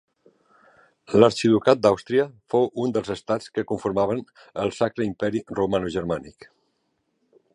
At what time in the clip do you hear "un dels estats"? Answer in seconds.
2.85-3.53